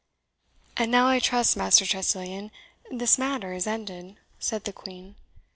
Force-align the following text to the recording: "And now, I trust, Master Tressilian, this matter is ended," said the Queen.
"And 0.77 0.89
now, 0.91 1.09
I 1.09 1.19
trust, 1.19 1.55
Master 1.55 1.85
Tressilian, 1.85 2.49
this 2.89 3.19
matter 3.19 3.53
is 3.53 3.67
ended," 3.67 4.15
said 4.39 4.63
the 4.63 4.73
Queen. 4.73 5.13